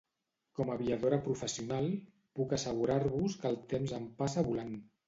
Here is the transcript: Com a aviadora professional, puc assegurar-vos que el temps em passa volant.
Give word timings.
Com 0.59 0.71
a 0.71 0.77
aviadora 0.79 1.19
professional, 1.27 1.91
puc 2.41 2.57
assegurar-vos 2.59 3.39
que 3.45 3.55
el 3.55 3.63
temps 3.77 3.99
em 4.01 4.15
passa 4.25 4.51
volant. 4.53 4.79